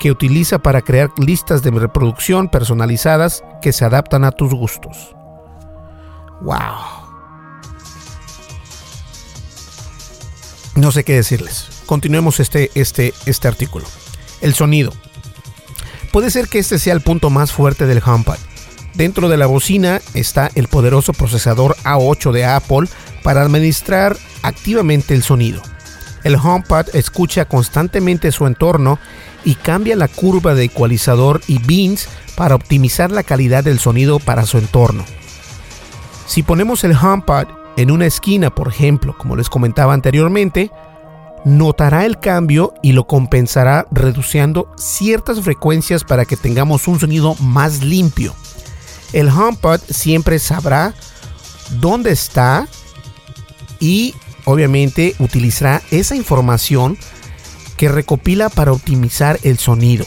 [0.01, 5.15] que utiliza para crear listas de reproducción personalizadas que se adaptan a tus gustos.
[6.41, 6.57] ¡Wow!
[10.73, 11.83] No sé qué decirles.
[11.85, 13.85] Continuemos este, este, este artículo.
[14.41, 14.91] El sonido.
[16.11, 18.37] Puede ser que este sea el punto más fuerte del HomePod.
[18.95, 22.87] Dentro de la bocina está el poderoso procesador A8 de Apple
[23.21, 25.61] para administrar activamente el sonido.
[26.23, 28.99] El HomePod escucha constantemente su entorno
[29.43, 34.45] y cambia la curva de ecualizador y bins para optimizar la calidad del sonido para
[34.45, 35.03] su entorno.
[36.27, 40.71] Si ponemos el HomePod en una esquina, por ejemplo, como les comentaba anteriormente,
[41.43, 47.83] notará el cambio y lo compensará reduciendo ciertas frecuencias para que tengamos un sonido más
[47.83, 48.33] limpio.
[49.13, 50.93] El HomePod siempre sabrá
[51.79, 52.67] dónde está
[53.79, 54.13] y
[54.45, 56.97] obviamente utilizará esa información
[57.81, 60.05] que recopila para optimizar el sonido.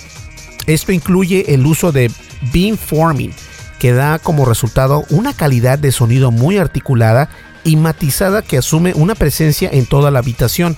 [0.68, 2.08] Esto incluye el uso de
[2.52, 3.32] beamforming,
[3.80, 7.30] que da como resultado una calidad de sonido muy articulada
[7.64, 10.76] y matizada que asume una presencia en toda la habitación.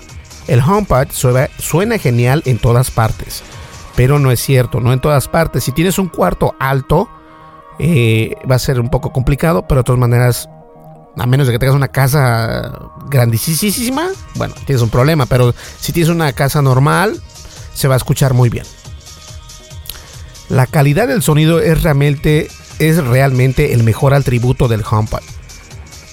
[0.48, 1.09] El HomePod
[1.59, 3.42] suena, genial en todas partes,
[3.94, 5.64] pero no es cierto, no en todas partes.
[5.64, 7.11] Si tienes un cuarto alto,
[7.78, 10.48] eh, va a ser un poco complicado, pero de todas maneras
[11.16, 16.11] a menos de que tengas una casa grandísima, bueno, tienes un problema, pero si tienes
[16.11, 17.20] una casa normal,
[17.72, 18.66] se va a escuchar muy bien.
[20.48, 22.48] La calidad del sonido es realmente,
[22.79, 25.22] es realmente el mejor atributo del HomePod.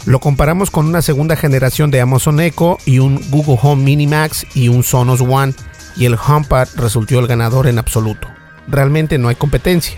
[0.05, 4.45] Lo comparamos con una segunda generación de Amazon Echo y un Google Home Mini Max
[4.53, 5.53] y un Sonos One
[5.95, 8.27] y el HomePod resultó el ganador en absoluto.
[8.67, 9.97] Realmente no hay competencia.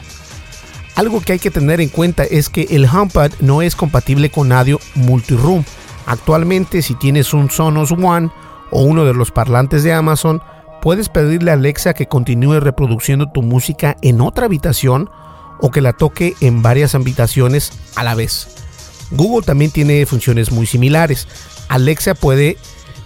[0.95, 4.53] Algo que hay que tener en cuenta es que el HomePod no es compatible con
[4.53, 5.65] audio multiroom.
[6.05, 8.31] Actualmente si tienes un Sonos One
[8.71, 10.41] o uno de los parlantes de Amazon,
[10.81, 15.10] puedes pedirle a Alexa que continúe reproduciendo tu música en otra habitación
[15.60, 18.47] o que la toque en varias habitaciones a la vez.
[19.12, 21.27] Google también tiene funciones muy similares.
[21.67, 22.58] Alexa puede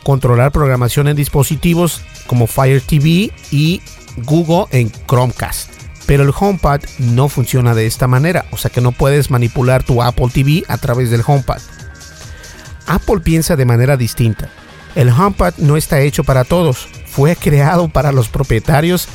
[0.04, 3.82] controlar programación en dispositivos como Fire TV y
[4.18, 5.79] Google en Chromecast.
[6.10, 10.02] Pero el HomePod no funciona de esta manera, o sea que no puedes manipular tu
[10.02, 11.60] Apple TV a través del HomePod.
[12.88, 14.50] Apple piensa de manera distinta.
[14.96, 19.08] El HomePod no está hecho para todos, fue creado para los propietarios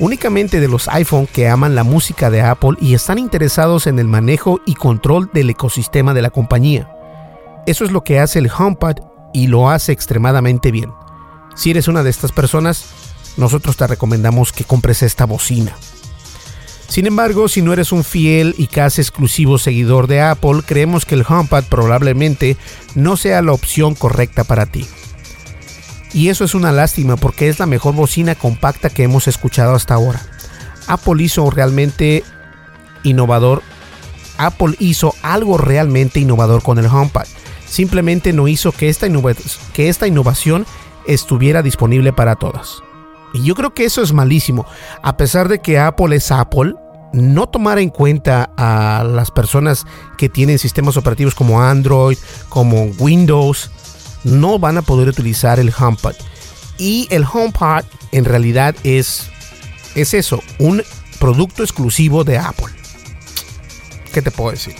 [0.00, 4.08] únicamente de los iPhone que aman la música de Apple y están interesados en el
[4.08, 6.90] manejo y control del ecosistema de la compañía.
[7.68, 8.96] Eso es lo que hace el HomePod
[9.32, 10.90] y lo hace extremadamente bien.
[11.54, 12.86] Si eres una de estas personas,
[13.36, 15.76] nosotros te recomendamos que compres esta bocina.
[16.92, 21.14] Sin embargo, si no eres un fiel y casi exclusivo seguidor de Apple, creemos que
[21.14, 22.58] el HomePod probablemente
[22.94, 24.86] no sea la opción correcta para ti.
[26.12, 29.94] Y eso es una lástima porque es la mejor bocina compacta que hemos escuchado hasta
[29.94, 30.20] ahora.
[30.86, 32.24] Apple hizo realmente
[33.04, 33.62] innovador.
[34.36, 37.24] Apple hizo algo realmente innovador con el HomePod.
[37.66, 39.06] Simplemente no hizo que esta,
[39.72, 40.66] que esta innovación
[41.06, 42.82] estuviera disponible para todas.
[43.32, 44.66] Y yo creo que eso es malísimo.
[45.02, 46.74] A pesar de que Apple es Apple,
[47.12, 49.84] no tomar en cuenta a las personas
[50.16, 52.16] que tienen sistemas operativos como Android,
[52.48, 53.70] como Windows,
[54.24, 56.14] no van a poder utilizar el HomePod.
[56.78, 59.30] Y el HomePod en realidad es,
[59.94, 60.82] es eso, un
[61.18, 62.72] producto exclusivo de Apple.
[64.12, 64.74] ¿Qué te puedo decir?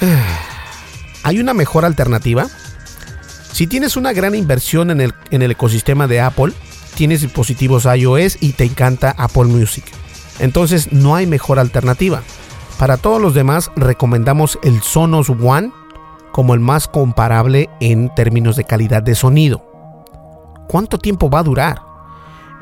[1.22, 2.48] ¿Hay una mejor alternativa?
[3.52, 6.52] Si tienes una gran inversión en el, en el ecosistema de Apple,
[6.96, 9.84] tienes dispositivos iOS y te encanta Apple Music
[10.38, 12.22] entonces no hay mejor alternativa.
[12.78, 15.72] Para todos los demás recomendamos el Sonos One
[16.32, 19.64] como el más comparable en términos de calidad de sonido.
[20.68, 21.82] ¿Cuánto tiempo va a durar?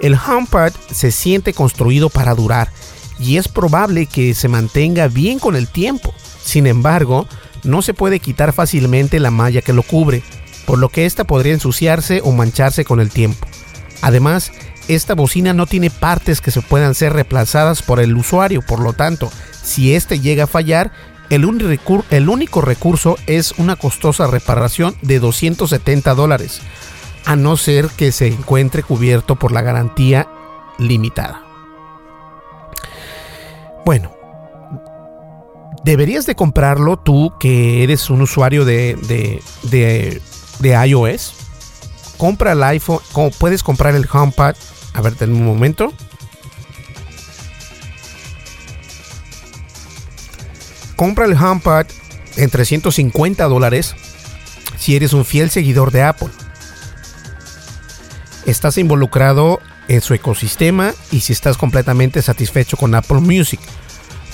[0.01, 2.69] El HomePod se siente construido para durar
[3.19, 6.13] y es probable que se mantenga bien con el tiempo.
[6.43, 7.27] Sin embargo,
[7.63, 10.23] no se puede quitar fácilmente la malla que lo cubre,
[10.67, 13.47] por lo que ésta podría ensuciarse o mancharse con el tiempo.
[14.03, 14.53] Además,
[14.89, 18.93] esta bocina no tiene partes que se puedan ser reemplazadas por el usuario, por lo
[18.93, 19.31] tanto,
[19.63, 20.93] si éste llega a fallar,
[21.31, 26.61] el, único recurso es una costosa reparación de 270 dólares,
[27.25, 30.29] a no ser que se encuentre cubierto por la garantía
[30.79, 31.43] limitada.
[33.87, 34.15] Bueno,
[35.85, 39.41] deberías de comprarlo tú que eres un usuario de,
[40.61, 41.35] iOS.
[42.23, 43.01] Compra el iPhone,
[43.41, 44.55] puedes comprar el HomePod.
[44.95, 45.93] A ver, ten un momento.
[50.95, 51.87] Compra el HomePod
[52.37, 53.97] en 350 dólares
[54.79, 56.29] si eres un fiel seguidor de Apple.
[58.47, 59.59] Estás involucrado
[59.89, 63.59] en su ecosistema y si estás completamente satisfecho con Apple Music.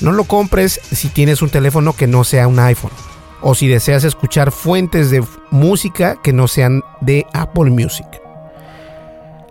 [0.03, 2.93] No lo compres si tienes un teléfono que no sea un iPhone
[3.41, 8.07] o si deseas escuchar fuentes de música que no sean de Apple Music.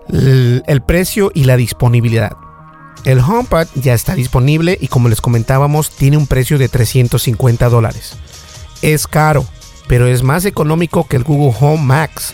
[0.10, 2.34] El, precio y la disponibilidad.
[3.04, 8.16] El HomePod ya está disponible y como les comentábamos tiene un precio de 350 dólares.
[8.82, 9.46] Es caro,
[9.88, 12.34] pero es más económico que el Google Home Max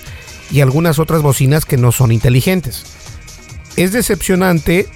[0.51, 2.83] y algunas otras bocinas que no son inteligentes.
[3.75, 4.87] Es decepcionante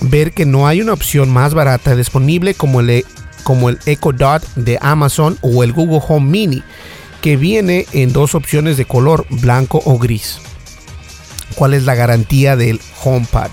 [0.00, 3.04] ver que no hay una opción más barata disponible como el,
[3.46, 6.64] como el Echo Dot de Amazon o el Google Home Mini,
[7.20, 10.40] que viene en dos opciones de color, blanco o gris.
[11.54, 13.50] ¿Cuál es la garantía del HomePod?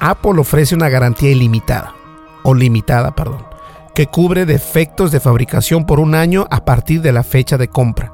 [0.00, 1.94] Apple ofrece una garantía ilimitada,
[2.42, 3.46] o limitada, perdón,
[3.94, 8.12] que cubre defectos de fabricación por un año a partir de la fecha de compra.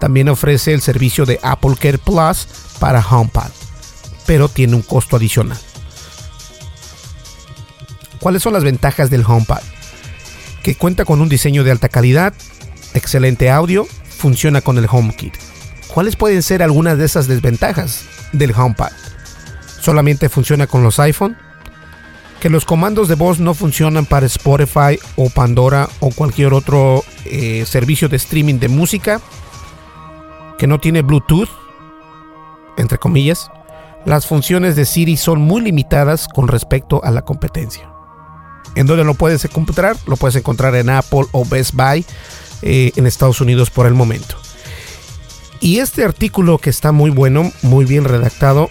[0.00, 2.48] También ofrece el servicio de Apple Care Plus
[2.80, 3.50] para HomePod,
[4.24, 5.58] pero tiene un costo adicional.
[8.18, 9.77] ¿Cuáles son las ventajas del HomePod?
[10.68, 12.34] Que cuenta con un diseño de alta calidad,
[12.92, 15.32] excelente audio, funciona con el HomeKit.
[15.86, 18.04] ¿Cuáles pueden ser algunas de esas desventajas
[18.34, 18.90] del HomePod?
[19.80, 21.38] Solamente funciona con los iPhone.
[22.40, 27.64] Que los comandos de voz no funcionan para Spotify o Pandora o cualquier otro eh,
[27.64, 29.22] servicio de streaming de música.
[30.58, 31.48] Que no tiene Bluetooth,
[32.76, 33.50] entre comillas.
[34.04, 37.88] Las funciones de Siri son muy limitadas con respecto a la competencia.
[38.78, 39.96] ¿En dónde lo puedes encontrar?
[40.06, 42.04] Lo puedes encontrar en Apple o Best Buy
[42.62, 44.36] eh, en Estados Unidos por el momento.
[45.58, 48.70] Y este artículo que está muy bueno, muy bien redactado,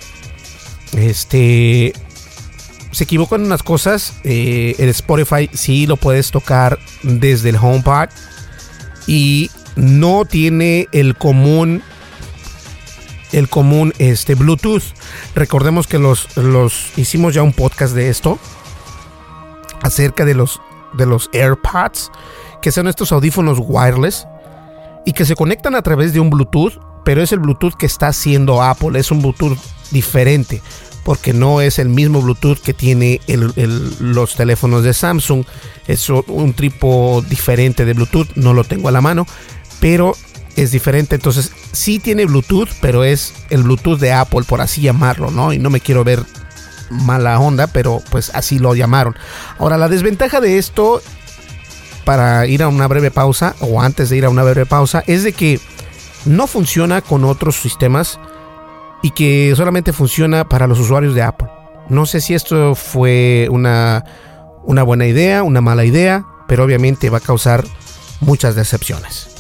[0.94, 1.92] este
[2.92, 4.14] se equivocó en unas cosas.
[4.24, 8.08] Eh, el Spotify sí lo puedes tocar desde el HomePod
[9.08, 11.84] y no tiene el común
[13.34, 14.84] el común este Bluetooth.
[15.36, 18.40] Recordemos que los, los hicimos ya un podcast de esto
[19.82, 20.62] acerca de los,
[20.94, 22.12] de los AirPods,
[22.62, 24.28] que son estos audífonos wireless
[25.06, 28.08] y que se conectan a través de un Bluetooth, pero es el Bluetooth que está
[28.08, 29.58] haciendo Apple, es un Bluetooth
[29.92, 30.62] diferente,
[31.04, 33.22] porque no es el mismo Bluetooth que tiene
[34.00, 35.46] los teléfonos de Samsung,
[35.88, 39.26] es un tipo diferente de Bluetooth, no lo tengo a la mano,
[39.80, 40.16] pero
[40.58, 45.32] es diferente, entonces sí tiene Bluetooth, pero es el Bluetooth de Apple, por así llamarlo,
[45.32, 45.54] ¿no?
[45.54, 46.26] Y no me quiero ver
[46.90, 49.16] mala onda, pero pues así lo llamaron.
[49.60, 51.02] Ahora, la desventaja de esto,
[52.06, 55.24] para ir a una breve pausa, o antes de ir a una breve pausa, es
[55.24, 55.60] de que
[56.26, 58.20] no funciona con otros sistemas
[59.02, 61.50] y que solamente funciona para los usuarios de Apple.
[61.90, 64.04] No sé si esto fue una,
[64.64, 67.64] una buena idea, una mala idea, pero obviamente va a causar
[68.20, 69.37] muchas decepciones.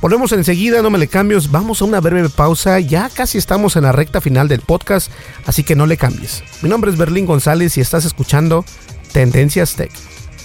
[0.00, 3.84] Volvemos enseguida, no me le cambios, vamos a una breve pausa, ya casi estamos en
[3.84, 5.10] la recta final del podcast,
[5.46, 6.42] así que no le cambies.
[6.62, 8.64] Mi nombre es Berlín González y estás escuchando
[9.12, 9.90] Tendencias Tech.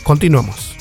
[0.03, 0.75] Continuamos.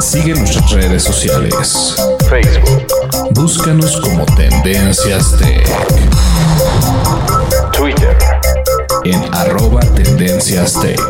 [0.00, 1.94] Sigue nuestras redes sociales.
[2.28, 2.86] Facebook.
[3.30, 5.66] Búscanos como Tendencias Tech.
[7.72, 8.18] Twitter.
[9.04, 11.00] En arroba Tendencias Tech.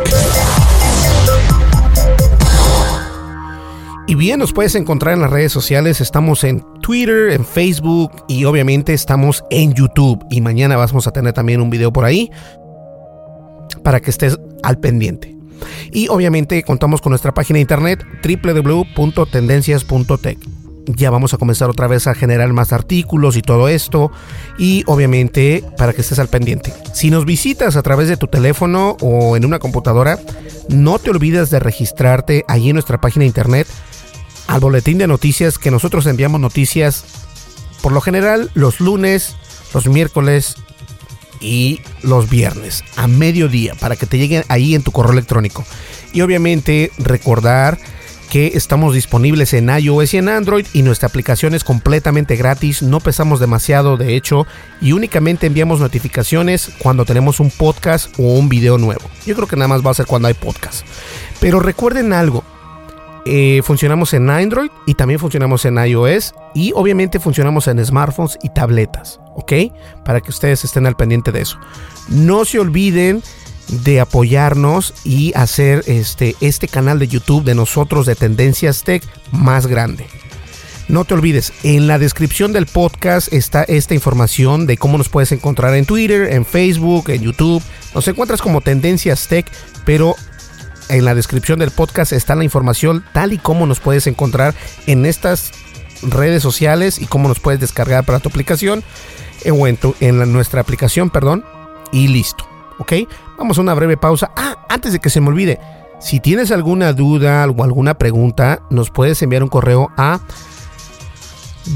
[4.05, 6.01] Y bien, nos puedes encontrar en las redes sociales.
[6.01, 10.25] Estamos en Twitter, en Facebook y obviamente estamos en YouTube.
[10.29, 12.29] Y mañana vamos a tener también un video por ahí
[13.81, 15.33] para que estés al pendiente.
[15.91, 20.62] Y obviamente contamos con nuestra página de internet www.tendencias.tech.
[20.85, 24.11] Ya vamos a comenzar otra vez a generar más artículos y todo esto.
[24.57, 26.73] Y obviamente para que estés al pendiente.
[26.93, 30.19] Si nos visitas a través de tu teléfono o en una computadora,
[30.69, 33.67] no te olvides de registrarte ahí en nuestra página de internet
[34.47, 37.05] al boletín de noticias que nosotros enviamos noticias
[37.81, 39.35] por lo general los lunes,
[39.73, 40.55] los miércoles
[41.41, 45.65] y los viernes a mediodía para que te lleguen ahí en tu correo electrónico.
[46.13, 47.77] Y obviamente recordar
[48.33, 52.99] que estamos disponibles en iOS y en Android y nuestra aplicación es completamente gratis, no
[52.99, 54.47] pesamos demasiado de hecho
[54.81, 59.03] y únicamente enviamos notificaciones cuando tenemos un podcast o un video nuevo.
[59.27, 60.83] Yo creo que nada más va a ser cuando hay podcast.
[61.39, 62.43] Pero recuerden algo,
[63.27, 68.49] eh, funcionamos en Android y también funcionamos en iOS y obviamente funcionamos en smartphones y
[68.49, 69.53] tabletas, ¿ok?
[70.03, 71.59] Para que ustedes estén al pendiente de eso.
[72.09, 73.21] No se olviden
[73.67, 79.67] de apoyarnos y hacer este, este canal de YouTube de nosotros de Tendencias Tech más
[79.67, 80.05] grande.
[80.89, 85.31] No te olvides, en la descripción del podcast está esta información de cómo nos puedes
[85.31, 87.63] encontrar en Twitter, en Facebook, en YouTube.
[87.95, 89.49] Nos encuentras como Tendencias Tech,
[89.85, 90.15] pero
[90.89, 94.53] en la descripción del podcast está la información tal y como nos puedes encontrar
[94.85, 95.51] en estas
[96.01, 98.83] redes sociales y cómo nos puedes descargar para tu aplicación
[99.45, 101.45] eh, o en, en nuestra aplicación, perdón,
[101.93, 102.45] y listo.
[102.77, 102.93] ¿ok?
[103.37, 104.31] Vamos a una breve pausa.
[104.35, 105.59] Ah, antes de que se me olvide,
[105.99, 110.19] si tienes alguna duda o alguna pregunta, nos puedes enviar un correo a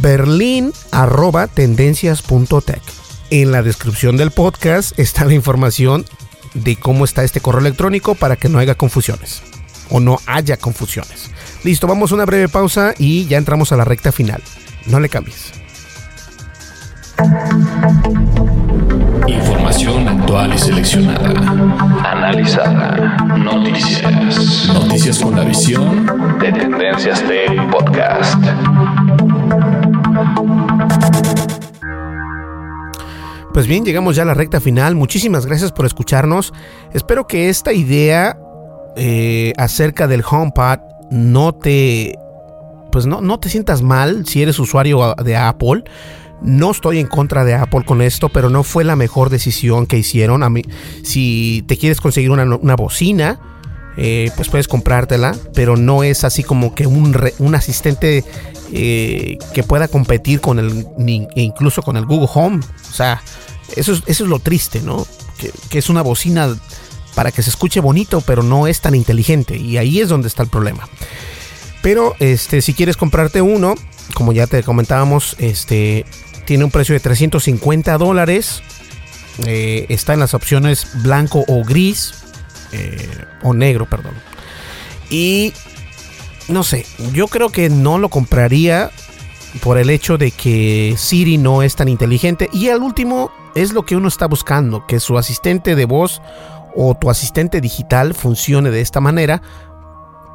[0.02, 2.82] berlin.tendencias.tech.
[3.30, 6.06] En la descripción del podcast está la información
[6.54, 9.44] de cómo está este correo electrónico para que no haya confusiones
[9.90, 11.30] o no haya confusiones.
[11.64, 14.42] Listo, vamos a una breve pausa y ya entramos a la recta final.
[14.86, 15.54] No le cambies.
[19.28, 21.30] Información actual y seleccionada.
[22.04, 23.18] Analizada.
[23.38, 24.70] Noticias.
[24.74, 28.42] Noticias con la visión de Tendencias Tech Podcast.
[33.54, 34.96] Pues bien, llegamos ya a la recta final.
[34.96, 36.54] Muchísimas gracias por escucharnos.
[36.94, 38.38] Espero que esta idea
[38.96, 40.80] eh, acerca del HomePod
[41.12, 42.18] no te,
[42.92, 45.84] pues no, no te sientas mal si eres usuario de Apple.
[46.42, 49.98] No estoy en contra de Apple con esto, pero no fue la mejor decisión que
[49.98, 50.44] hicieron.
[50.44, 50.64] A mí,
[51.04, 53.40] si te quieres conseguir una, bocina,
[53.98, 58.24] eh, pues puedes comprártela, pero no es así como que un, asistente
[58.72, 60.88] eh, que pueda competir con el,
[61.36, 62.60] incluso con el Google Home.
[62.90, 63.22] O sea,
[63.76, 65.06] eso es, eso es lo triste, ¿no?
[65.40, 66.56] Que, que, es una bocina
[67.16, 69.58] para que se escuche bonito, pero no es tan inteligente.
[69.58, 70.88] Y ahí es donde está el problema.
[71.82, 73.76] Pero este, si quieres comprarte uno,
[74.14, 76.06] como ya te comentábamos, este,
[76.48, 78.64] tiene un precio de 350 dólares.
[79.46, 82.14] Eh, está en las opciones blanco o gris.
[82.72, 84.14] Eh, o negro, perdón.
[85.10, 85.54] Y
[86.48, 88.92] no sé, yo creo que no lo compraría
[89.62, 92.50] por el hecho de que Siri no es tan inteligente.
[92.54, 96.22] Y al último es lo que uno está buscando, que su asistente de voz
[96.76, 99.42] o tu asistente digital funcione de esta manera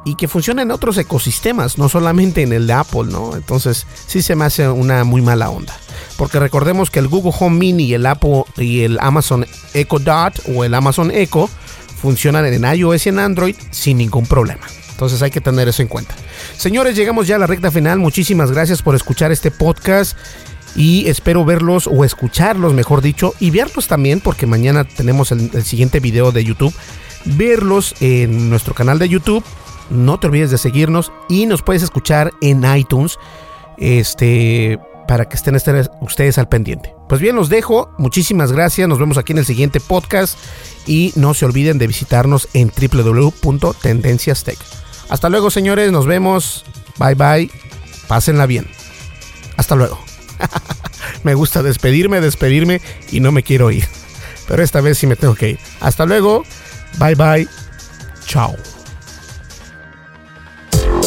[0.05, 3.35] y que funcione en otros ecosistemas, no solamente en el de Apple, ¿no?
[3.35, 5.73] Entonces sí se me hace una muy mala onda.
[6.17, 10.41] Porque recordemos que el Google Home Mini y el Apple y el Amazon Echo Dot
[10.53, 11.49] o el Amazon Echo
[12.01, 14.63] funcionan en iOS y en Android sin ningún problema.
[14.91, 16.15] Entonces hay que tener eso en cuenta.
[16.57, 17.99] Señores, llegamos ya a la recta final.
[17.99, 20.17] Muchísimas gracias por escuchar este podcast
[20.75, 25.63] y espero verlos o escucharlos, mejor dicho, y verlos también porque mañana tenemos el, el
[25.63, 26.73] siguiente video de YouTube.
[27.25, 29.43] Verlos en nuestro canal de YouTube
[29.89, 33.17] no te olvides de seguirnos y nos puedes escuchar en iTunes.
[33.77, 36.95] Este para que estén ustedes al pendiente.
[37.09, 37.89] Pues bien, los dejo.
[37.97, 38.87] Muchísimas gracias.
[38.87, 40.37] Nos vemos aquí en el siguiente podcast.
[40.85, 44.57] Y no se olviden de visitarnos en www.tendenciastech.
[45.09, 45.91] Hasta luego, señores.
[45.91, 46.65] Nos vemos.
[46.97, 47.51] Bye bye.
[48.07, 48.67] Pásenla bien.
[49.57, 49.99] Hasta luego.
[51.23, 52.81] me gusta despedirme, despedirme
[53.11, 53.87] y no me quiero ir.
[54.47, 55.59] Pero esta vez sí me tengo que ir.
[55.79, 56.43] Hasta luego.
[56.99, 57.47] Bye bye.
[58.25, 58.55] Chao.